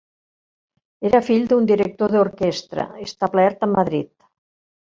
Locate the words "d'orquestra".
2.15-2.87